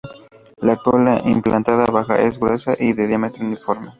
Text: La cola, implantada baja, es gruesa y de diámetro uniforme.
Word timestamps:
La 0.61 0.77
cola, 0.77 1.21
implantada 1.25 1.85
baja, 1.85 2.17
es 2.19 2.39
gruesa 2.39 2.73
y 2.79 2.93
de 2.93 3.05
diámetro 3.07 3.45
uniforme. 3.45 3.89